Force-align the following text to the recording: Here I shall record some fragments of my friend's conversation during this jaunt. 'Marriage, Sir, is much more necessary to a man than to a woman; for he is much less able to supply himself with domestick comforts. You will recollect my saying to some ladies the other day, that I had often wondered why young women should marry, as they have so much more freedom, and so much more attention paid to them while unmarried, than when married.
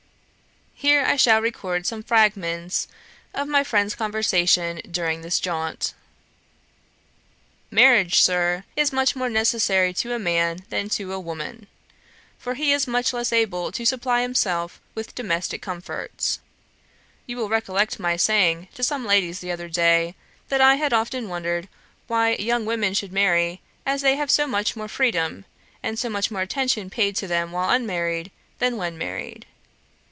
Here 0.73 1.05
I 1.05 1.15
shall 1.15 1.41
record 1.43 1.85
some 1.85 2.01
fragments 2.01 2.87
of 3.35 3.47
my 3.47 3.63
friend's 3.63 3.93
conversation 3.93 4.81
during 4.89 5.21
this 5.21 5.39
jaunt. 5.39 5.93
'Marriage, 7.69 8.19
Sir, 8.19 8.63
is 8.75 8.91
much 8.91 9.15
more 9.15 9.29
necessary 9.29 9.93
to 9.93 10.15
a 10.15 10.17
man 10.17 10.65
than 10.69 10.89
to 10.89 11.13
a 11.13 11.19
woman; 11.19 11.67
for 12.39 12.55
he 12.55 12.71
is 12.71 12.87
much 12.87 13.13
less 13.13 13.31
able 13.31 13.71
to 13.73 13.85
supply 13.85 14.23
himself 14.23 14.81
with 14.95 15.13
domestick 15.13 15.61
comforts. 15.61 16.39
You 17.27 17.37
will 17.37 17.47
recollect 17.47 17.99
my 17.99 18.15
saying 18.15 18.67
to 18.73 18.81
some 18.81 19.05
ladies 19.05 19.39
the 19.39 19.51
other 19.51 19.69
day, 19.69 20.15
that 20.49 20.61
I 20.61 20.77
had 20.77 20.93
often 20.93 21.29
wondered 21.29 21.69
why 22.07 22.33
young 22.33 22.65
women 22.65 22.95
should 22.95 23.13
marry, 23.13 23.61
as 23.85 24.01
they 24.01 24.15
have 24.15 24.31
so 24.31 24.47
much 24.47 24.75
more 24.75 24.87
freedom, 24.87 25.45
and 25.83 25.99
so 25.99 26.09
much 26.09 26.31
more 26.31 26.41
attention 26.41 26.89
paid 26.89 27.15
to 27.17 27.27
them 27.27 27.51
while 27.51 27.69
unmarried, 27.69 28.31
than 28.57 28.77
when 28.77 28.97
married. 28.97 29.45